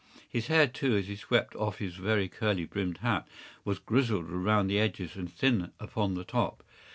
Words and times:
His 0.27 0.47
hair, 0.47 0.65
too, 0.65 0.95
as 0.95 1.05
he 1.07 1.15
swept 1.15 1.55
off 1.55 1.77
his 1.77 1.93
very 1.97 2.27
curly 2.27 2.65
brimmed 2.65 2.97
hat, 3.03 3.27
was 3.63 3.77
grizzled 3.77 4.27
round 4.31 4.67
the 4.67 4.79
edges 4.79 5.15
and 5.15 5.31
thin 5.31 5.71
upon 5.79 6.15
the 6.15 6.25
top. 6.25 6.63